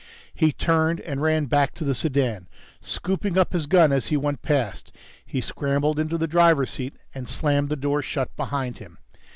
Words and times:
He 0.33 0.51
turned, 0.51 0.99
and 1.01 1.21
ran 1.21 1.45
back 1.45 1.75
to 1.75 1.83
the 1.83 1.93
sedan, 1.93 2.47
scooping 2.81 3.37
up 3.37 3.53
his 3.53 3.67
gun 3.67 3.91
as 3.91 4.07
he 4.07 4.17
went 4.17 4.41
past. 4.41 4.91
He 5.23 5.41
scrambled 5.41 5.99
into 5.99 6.17
the 6.17 6.25
driver's 6.25 6.71
seat 6.71 6.95
and 7.13 7.29
slammed 7.29 7.69
the 7.69 7.75
door 7.75 8.01
shut 8.01 8.35
behind 8.35 8.79
him. 8.79 8.97